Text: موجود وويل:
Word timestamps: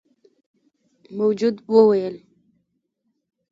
موجود 1.17 1.55
وويل: 1.73 2.15